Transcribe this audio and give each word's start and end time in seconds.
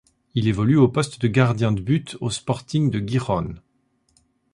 Il 0.33 0.47
évolue 0.47 0.77
au 0.77 0.87
poste 0.87 1.21
de 1.21 1.27
gardien 1.27 1.71
de 1.71 1.79
but 1.79 2.17
au 2.21 2.31
Sporting 2.31 2.89
de 2.89 2.97
Gijón. 2.97 3.61